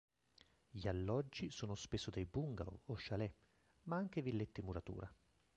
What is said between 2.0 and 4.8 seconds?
dei bungalow o chalet; ma anche villette in